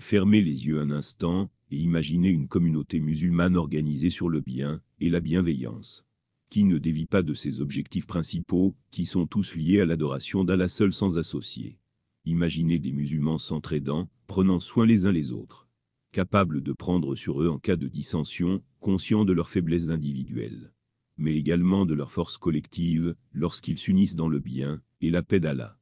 Fermez 0.00 0.42
les 0.42 0.66
yeux 0.66 0.80
un 0.80 0.90
instant 0.92 1.50
et 1.70 1.76
imaginez 1.76 2.28
une 2.28 2.46
communauté 2.46 3.00
musulmane 3.00 3.56
organisée 3.56 4.10
sur 4.10 4.28
le 4.28 4.40
bien 4.40 4.80
et 5.00 5.10
la 5.10 5.20
bienveillance, 5.20 6.04
qui 6.50 6.62
ne 6.62 6.78
dévie 6.78 7.06
pas 7.06 7.22
de 7.22 7.34
ses 7.34 7.60
objectifs 7.60 8.06
principaux, 8.06 8.76
qui 8.92 9.04
sont 9.06 9.26
tous 9.26 9.56
liés 9.56 9.80
à 9.80 9.86
l'adoration 9.86 10.44
d'Allah 10.44 10.68
seul 10.68 10.92
sans 10.92 11.18
associé. 11.18 11.80
Imaginez 12.24 12.78
des 12.78 12.92
musulmans 12.92 13.38
s'entraidant, 13.38 14.08
prenant 14.28 14.60
soin 14.60 14.86
les 14.86 15.04
uns 15.04 15.12
les 15.12 15.32
autres, 15.32 15.68
capables 16.12 16.62
de 16.62 16.72
prendre 16.72 17.16
sur 17.16 17.42
eux 17.42 17.48
en 17.48 17.58
cas 17.58 17.76
de 17.76 17.88
dissension, 17.88 18.62
conscients 18.78 19.24
de 19.24 19.32
leurs 19.32 19.48
faiblesses 19.48 19.90
individuelles, 19.90 20.72
mais 21.16 21.34
également 21.34 21.86
de 21.86 21.94
leur 21.94 22.12
force 22.12 22.38
collective 22.38 23.16
lorsqu'ils 23.32 23.78
s'unissent 23.78 24.16
dans 24.16 24.28
le 24.28 24.38
bien 24.38 24.80
et 25.00 25.10
la 25.10 25.22
paix 25.22 25.40
d'Allah. 25.40 25.77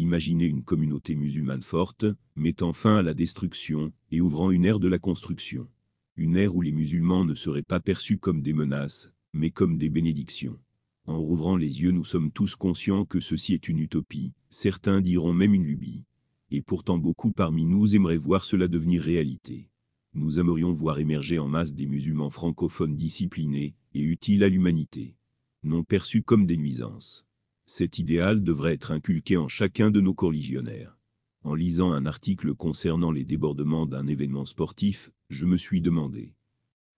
Imaginez 0.00 0.46
une 0.46 0.62
communauté 0.62 1.14
musulmane 1.14 1.60
forte, 1.60 2.06
mettant 2.34 2.72
fin 2.72 2.96
à 2.96 3.02
la 3.02 3.12
destruction 3.12 3.92
et 4.10 4.22
ouvrant 4.22 4.50
une 4.50 4.64
ère 4.64 4.80
de 4.80 4.88
la 4.88 4.98
construction. 4.98 5.68
Une 6.16 6.36
ère 6.36 6.56
où 6.56 6.62
les 6.62 6.72
musulmans 6.72 7.26
ne 7.26 7.34
seraient 7.34 7.62
pas 7.62 7.80
perçus 7.80 8.16
comme 8.16 8.40
des 8.40 8.54
menaces, 8.54 9.12
mais 9.34 9.50
comme 9.50 9.76
des 9.76 9.90
bénédictions. 9.90 10.58
En 11.04 11.18
rouvrant 11.18 11.58
les 11.58 11.82
yeux, 11.82 11.90
nous 11.90 12.06
sommes 12.06 12.32
tous 12.32 12.56
conscients 12.56 13.04
que 13.04 13.20
ceci 13.20 13.52
est 13.52 13.68
une 13.68 13.78
utopie, 13.78 14.32
certains 14.48 15.02
diront 15.02 15.34
même 15.34 15.52
une 15.52 15.66
lubie. 15.66 16.06
Et 16.50 16.62
pourtant 16.62 16.96
beaucoup 16.96 17.30
parmi 17.30 17.66
nous 17.66 17.94
aimeraient 17.94 18.16
voir 18.16 18.42
cela 18.42 18.68
devenir 18.68 19.02
réalité. 19.02 19.68
Nous 20.14 20.38
aimerions 20.38 20.72
voir 20.72 20.98
émerger 20.98 21.38
en 21.38 21.46
masse 21.46 21.74
des 21.74 21.84
musulmans 21.84 22.30
francophones 22.30 22.96
disciplinés 22.96 23.74
et 23.92 24.00
utiles 24.00 24.44
à 24.44 24.48
l'humanité, 24.48 25.14
non 25.62 25.84
perçus 25.84 26.22
comme 26.22 26.46
des 26.46 26.56
nuisances. 26.56 27.26
Cet 27.72 28.00
idéal 28.00 28.42
devrait 28.42 28.72
être 28.72 28.90
inculqué 28.90 29.36
en 29.36 29.46
chacun 29.46 29.92
de 29.92 30.00
nos 30.00 30.12
corligionnaires. 30.12 30.98
En 31.44 31.54
lisant 31.54 31.92
un 31.92 32.04
article 32.04 32.52
concernant 32.56 33.12
les 33.12 33.22
débordements 33.22 33.86
d'un 33.86 34.08
événement 34.08 34.44
sportif, 34.44 35.12
je 35.28 35.46
me 35.46 35.56
suis 35.56 35.80
demandé 35.80 36.34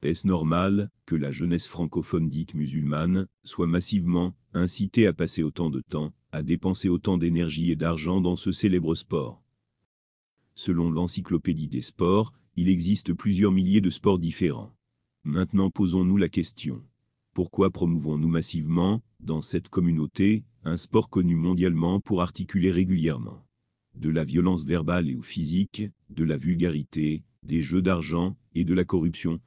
est-ce 0.01 0.27
normal 0.27 0.91
que 1.05 1.15
la 1.15 1.31
jeunesse 1.31 1.67
francophone 1.67 2.31
dite 2.31 2.55
musulmane 2.55 3.27
soit 3.45 3.67
massivement 3.67 4.35
incitée 4.55 5.07
à 5.07 5.13
passer 5.13 5.43
autant 5.43 5.69
de 5.69 5.83
temps, 5.83 6.15
à 6.33 6.43
dépenser 6.43 6.89
autant 6.89 7.19
d'énergie 7.19 7.71
et 7.71 7.77
d'argent 7.77 8.23
dans 8.23 8.37
ce 8.37 8.51
célèbre 8.51 8.95
sport? 8.95 9.43
Selon 10.55 10.91
l'encyclopédie 10.91 11.69
des 11.69 11.83
sports, 11.83 12.33
il 12.57 12.71
existe 12.71 13.13
plusieurs 13.13 13.53
milliers 13.53 13.83
de 13.83 13.91
sports 13.91 14.19
différents. 14.19 14.75
Maintenant 15.23 15.69
posons-nous 15.69 16.17
la 16.17 16.31
question. 16.31 16.83
Pourquoi 17.35 17.71
promouvons-nous 17.71 18.29
massivement, 18.29 19.03
dans 19.23 19.41
cette 19.41 19.69
communauté, 19.69 20.45
un 20.65 20.77
sport 20.77 21.09
connu 21.09 21.37
mondialement 21.37 22.01
pour 22.01 22.23
articuler 22.23 22.71
régulièrement 22.71 23.47
de 23.95 24.09
la 24.09 24.25
violence 24.25 24.65
verbale 24.65 25.09
et 25.09 25.15
ou 25.15 25.23
physique, 25.23 25.83
de 26.11 26.25
la 26.25 26.37
vulgarité, 26.37 27.25
des 27.43 27.61
jeux 27.61 27.83
d'argent 27.83 28.37
et 28.55 28.65
de 28.65 28.75
la 28.75 28.85
corruption 28.85 29.41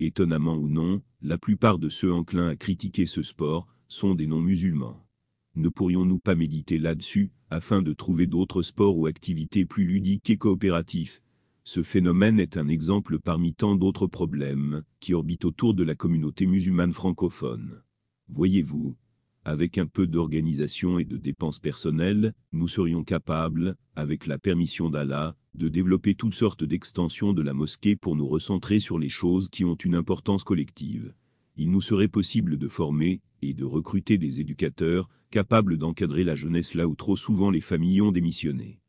Étonnamment 0.00 0.56
ou 0.56 0.68
non, 0.68 1.02
la 1.22 1.38
plupart 1.38 1.78
de 1.78 1.88
ceux 1.88 2.12
enclins 2.12 2.48
à 2.48 2.56
critiquer 2.56 3.06
ce 3.06 3.22
sport 3.22 3.66
sont 3.86 4.14
des 4.14 4.26
non-musulmans. 4.26 5.06
Ne 5.54 5.68
pourrions-nous 5.68 6.18
pas 6.18 6.34
méditer 6.34 6.78
là-dessus, 6.78 7.30
afin 7.48 7.80
de 7.80 7.92
trouver 7.92 8.26
d'autres 8.26 8.62
sports 8.62 8.98
ou 8.98 9.06
activités 9.06 9.64
plus 9.66 9.84
ludiques 9.84 10.30
et 10.30 10.36
coopératifs? 10.36 11.22
Ce 11.62 11.82
phénomène 11.82 12.40
est 12.40 12.56
un 12.56 12.68
exemple 12.68 13.20
parmi 13.20 13.54
tant 13.54 13.76
d'autres 13.76 14.08
problèmes 14.08 14.82
qui 14.98 15.14
orbitent 15.14 15.44
autour 15.44 15.74
de 15.74 15.84
la 15.84 15.94
communauté 15.94 16.46
musulmane 16.46 16.92
francophone. 16.92 17.83
Voyez-vous, 18.28 18.96
avec 19.44 19.76
un 19.76 19.86
peu 19.86 20.06
d'organisation 20.06 20.98
et 20.98 21.04
de 21.04 21.18
dépenses 21.18 21.58
personnelles, 21.58 22.32
nous 22.52 22.68
serions 22.68 23.04
capables, 23.04 23.76
avec 23.94 24.26
la 24.26 24.38
permission 24.38 24.88
d'Allah, 24.88 25.36
de 25.54 25.68
développer 25.68 26.14
toutes 26.14 26.34
sortes 26.34 26.64
d'extensions 26.64 27.34
de 27.34 27.42
la 27.42 27.52
mosquée 27.52 27.96
pour 27.96 28.16
nous 28.16 28.26
recentrer 28.26 28.80
sur 28.80 28.98
les 28.98 29.10
choses 29.10 29.48
qui 29.48 29.64
ont 29.64 29.74
une 29.74 29.94
importance 29.94 30.44
collective. 30.44 31.14
Il 31.56 31.70
nous 31.70 31.82
serait 31.82 32.08
possible 32.08 32.56
de 32.56 32.68
former 32.68 33.20
et 33.42 33.52
de 33.52 33.64
recruter 33.64 34.16
des 34.16 34.40
éducateurs 34.40 35.08
capables 35.30 35.76
d'encadrer 35.76 36.24
la 36.24 36.34
jeunesse 36.34 36.74
là 36.74 36.88
où 36.88 36.94
trop 36.94 37.16
souvent 37.16 37.50
les 37.50 37.60
familles 37.60 38.00
ont 38.00 38.12
démissionné. 38.12 38.80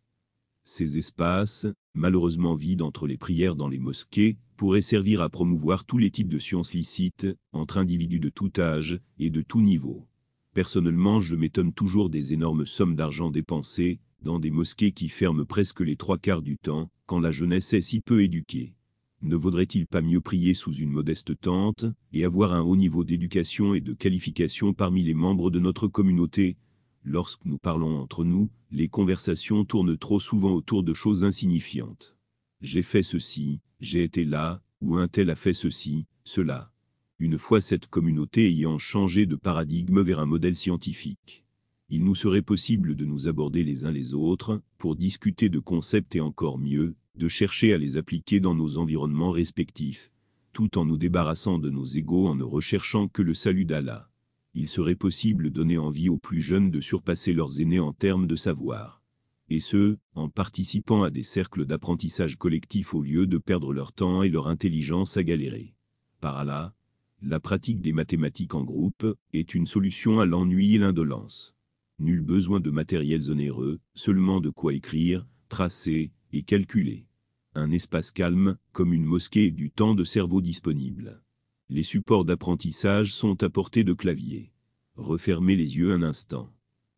Ces 0.67 0.97
espaces, 0.97 1.67
malheureusement 1.93 2.55
vides 2.55 2.81
entre 2.81 3.05
les 3.05 3.17
prières 3.17 3.55
dans 3.55 3.67
les 3.67 3.77
mosquées, 3.77 4.37
pourraient 4.57 4.81
servir 4.81 5.21
à 5.21 5.29
promouvoir 5.29 5.85
tous 5.85 5.99
les 5.99 6.09
types 6.09 6.27
de 6.27 6.39
sciences 6.39 6.73
licites, 6.73 7.27
entre 7.53 7.77
individus 7.77 8.19
de 8.19 8.29
tout 8.29 8.51
âge 8.57 8.99
et 9.19 9.29
de 9.29 9.41
tout 9.41 9.61
niveau. 9.61 10.07
Personnellement, 10.55 11.19
je 11.19 11.35
m'étonne 11.35 11.71
toujours 11.71 12.09
des 12.09 12.33
énormes 12.33 12.65
sommes 12.65 12.95
d'argent 12.95 13.29
dépensées 13.29 13.99
dans 14.23 14.39
des 14.39 14.49
mosquées 14.49 14.91
qui 14.91 15.07
ferment 15.07 15.45
presque 15.45 15.81
les 15.81 15.97
trois 15.97 16.17
quarts 16.17 16.41
du 16.41 16.57
temps, 16.57 16.89
quand 17.05 17.19
la 17.19 17.31
jeunesse 17.31 17.73
est 17.73 17.81
si 17.81 17.99
peu 17.99 18.23
éduquée. 18.23 18.73
Ne 19.21 19.35
vaudrait-il 19.35 19.85
pas 19.85 20.01
mieux 20.01 20.19
prier 20.19 20.55
sous 20.55 20.73
une 20.73 20.89
modeste 20.89 21.39
tente, 21.39 21.85
et 22.11 22.25
avoir 22.25 22.53
un 22.53 22.61
haut 22.61 22.75
niveau 22.75 23.03
d'éducation 23.03 23.75
et 23.75 23.81
de 23.81 23.93
qualification 23.93 24.73
parmi 24.73 25.03
les 25.03 25.13
membres 25.13 25.51
de 25.51 25.59
notre 25.59 25.87
communauté, 25.87 26.57
Lorsque 27.07 27.45
nous 27.45 27.59
parlons 27.59 27.99
entre 27.99 28.25
nous, 28.25 28.49
les 28.71 28.87
conversations 28.87 29.63
tournent 29.63 29.95
trop 29.95 30.19
souvent 30.19 30.53
autour 30.53 30.81
de 30.81 30.95
choses 30.95 31.23
insignifiantes. 31.23 32.17
J'ai 32.61 32.81
fait 32.81 33.03
ceci, 33.03 33.61
j'ai 33.79 34.03
été 34.03 34.25
là, 34.25 34.63
ou 34.81 34.95
un 34.97 35.07
tel 35.07 35.29
a 35.29 35.35
fait 35.35 35.53
ceci, 35.53 36.07
cela. 36.23 36.71
Une 37.19 37.37
fois 37.37 37.61
cette 37.61 37.85
communauté 37.85 38.47
ayant 38.47 38.79
changé 38.79 39.27
de 39.27 39.35
paradigme 39.35 40.01
vers 40.01 40.19
un 40.19 40.25
modèle 40.25 40.55
scientifique, 40.55 41.45
il 41.89 42.03
nous 42.03 42.15
serait 42.15 42.41
possible 42.41 42.95
de 42.95 43.05
nous 43.05 43.27
aborder 43.27 43.63
les 43.63 43.85
uns 43.85 43.91
les 43.91 44.15
autres, 44.15 44.63
pour 44.79 44.95
discuter 44.95 45.47
de 45.47 45.59
concepts 45.59 46.15
et 46.15 46.21
encore 46.21 46.57
mieux, 46.57 46.95
de 47.13 47.27
chercher 47.27 47.71
à 47.73 47.77
les 47.77 47.97
appliquer 47.97 48.39
dans 48.39 48.55
nos 48.55 48.77
environnements 48.77 49.29
respectifs, 49.29 50.11
tout 50.53 50.79
en 50.79 50.85
nous 50.85 50.97
débarrassant 50.97 51.59
de 51.59 51.69
nos 51.69 51.85
égaux 51.85 52.27
en 52.27 52.33
ne 52.33 52.43
recherchant 52.43 53.07
que 53.07 53.21
le 53.21 53.35
salut 53.35 53.65
d'Allah 53.65 54.09
il 54.55 54.69
serait 54.69 54.95
possible 54.95 55.45
de 55.45 55.49
donner 55.49 55.77
envie 55.77 56.07
aux 56.07 56.17
plus 56.17 56.39
jeunes 56.39 56.71
de 56.71 56.79
surpasser 56.79 57.33
leurs 57.33 57.59
aînés 57.59 57.81
en 57.81 57.91
termes 57.91 58.25
de 58.25 58.37
savoir. 58.37 59.03
Et 59.49 59.59
ce, 59.59 59.97
en 60.15 60.29
participant 60.29 61.03
à 61.03 61.11
des 61.11 61.23
cercles 61.23 61.65
d'apprentissage 61.65 62.37
collectif 62.37 62.95
au 62.95 63.01
lieu 63.01 63.27
de 63.27 63.37
perdre 63.37 63.73
leur 63.73 63.91
temps 63.91 64.23
et 64.23 64.29
leur 64.29 64.47
intelligence 64.47 65.17
à 65.17 65.23
galérer. 65.23 65.75
Par 66.21 66.45
là, 66.45 66.73
la 67.21 67.41
pratique 67.41 67.81
des 67.81 67.91
mathématiques 67.91 68.55
en 68.55 68.63
groupe 68.63 69.05
est 69.33 69.53
une 69.53 69.67
solution 69.67 70.21
à 70.21 70.25
l'ennui 70.25 70.75
et 70.75 70.77
l'indolence. 70.77 71.53
Nul 71.99 72.21
besoin 72.21 72.61
de 72.61 72.71
matériels 72.71 73.29
onéreux, 73.29 73.79
seulement 73.93 74.39
de 74.39 74.49
quoi 74.49 74.73
écrire, 74.73 75.27
tracer 75.49 76.11
et 76.31 76.43
calculer. 76.43 77.07
Un 77.55 77.71
espace 77.71 78.11
calme, 78.11 78.57
comme 78.71 78.93
une 78.93 79.05
mosquée 79.05 79.45
et 79.45 79.51
du 79.51 79.69
temps 79.69 79.95
de 79.95 80.03
cerveau 80.03 80.41
disponible. 80.41 81.24
Les 81.67 81.81
supports 81.81 82.25
d'apprentissage 82.25 83.11
sont 83.11 83.41
à 83.41 83.49
portée 83.49 83.83
de 83.83 83.93
clavier. 83.93 84.51
Refermez 84.97 85.55
les 85.55 85.77
yeux 85.77 85.93
un 85.93 86.03
instant. 86.03 86.53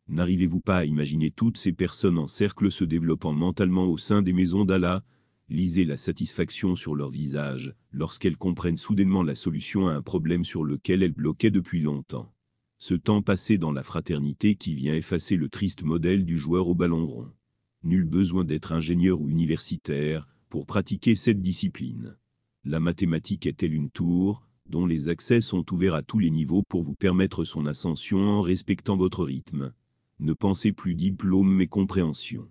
N'arrivez-vous 0.10 0.60
pas 0.60 0.80
à 0.80 0.86
imaginer 0.86 1.32
toutes 1.32 1.58
ces 1.58 1.72
personnes 1.72 2.18
en 2.18 2.28
cercle 2.28 2.70
se 2.70 2.84
développant 2.84 3.32
mentalement 3.32 3.86
au 3.86 3.98
sein 3.98 4.22
des 4.22 4.34
maisons 4.34 4.66
d'Allah? 4.66 5.06
Lisez 5.48 5.86
la 5.86 5.96
satisfaction 5.96 6.76
sur 6.76 6.96
leur 6.96 7.10
visage, 7.10 7.76
lorsqu'elles 7.92 8.36
comprennent 8.36 8.76
soudainement 8.76 9.24
la 9.24 9.36
solution 9.36 9.88
à 9.88 9.94
un 9.94 10.02
problème 10.02 10.44
sur 10.44 10.66
lequel 10.66 11.02
elles 11.02 11.14
bloquaient 11.14 11.50
depuis 11.50 11.80
longtemps. 11.80 12.34
Ce 12.78 12.94
temps 12.94 13.22
passé 13.22 13.58
dans 13.58 13.72
la 13.72 13.84
fraternité 13.84 14.56
qui 14.56 14.74
vient 14.74 14.96
effacer 14.96 15.38
le 15.38 15.48
triste 15.48 15.84
modèle 15.84 16.26
du 16.26 16.38
joueur 16.38 16.68
au 16.68 16.76
ballon 16.76 17.06
rond. 17.06 17.32
Nul 17.84 18.04
besoin 18.04 18.44
d'être 18.44 18.74
ingénieur 18.74 19.22
ou 19.22 19.30
universitaire 19.30 20.28
pour 20.50 20.66
pratiquer 20.66 21.16
cette 21.16 21.40
discipline. 21.40 22.18
La 22.66 22.82
mathématique 22.82 23.46
est-elle 23.46 23.74
une 23.74 23.90
tour, 23.90 24.47
dont 24.70 24.86
les 24.86 25.10
accès 25.10 25.42
sont 25.42 25.66
ouverts 25.74 25.96
à 25.96 26.04
tous 26.04 26.20
les 26.20 26.30
niveaux 26.30 26.64
pour 26.68 26.84
vous 26.84 26.96
permettre 26.96 27.44
son 27.44 27.66
ascension 27.66 28.20
en 28.20 28.42
respectant 28.42 28.98
votre 28.98 29.24
rythme. 29.24 29.74
Ne 30.20 30.34
pensez 30.34 30.72
plus 30.72 30.96
diplôme 30.96 31.54
mais 31.54 31.68
compréhension. 31.68 32.50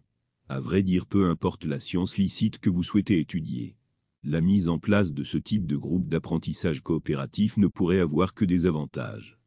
À 0.49 0.60
vrai 0.60 0.82
dire, 0.82 1.06
peu 1.06 1.28
importe 1.28 1.65
la 1.65 1.81
science 1.81 2.16
licite 2.16 2.59
que 2.59 2.71
vous 2.71 2.82
souhaitez 2.82 3.19
étudier. 3.19 3.77
La 4.22 4.41
mise 4.41 4.68
en 4.68 4.78
place 4.78 5.13
de 5.13 5.24
ce 5.24 5.39
type 5.39 5.66
de 5.66 5.77
groupe 5.77 6.09
d'apprentissage 6.09 6.80
coopératif 6.83 7.57
ne 7.57 7.66
pourrait 7.66 8.01
avoir 8.01 8.34
que 8.34 8.45
des 8.45 8.66
avantages. 8.66 9.39